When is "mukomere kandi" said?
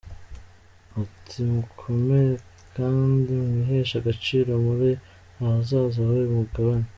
1.51-3.31